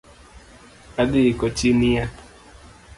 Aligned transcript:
Adhi 1.01 1.21
iko 1.31 1.47
chi 1.57 1.69
near 1.79 2.07